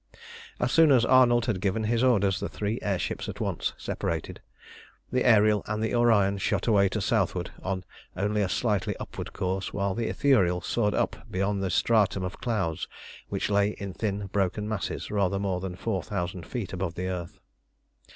[0.59, 4.41] As soon as Arnold had given his orders, the three air ships at once separated.
[5.11, 7.83] The Ariel and the Orion shot away to the southward on
[8.17, 12.87] only a slightly upward course, while the Ithuriel soared up beyond the stratum of clouds
[13.29, 17.39] which lay in thin broken masses rather more than four thousand feet above the earth.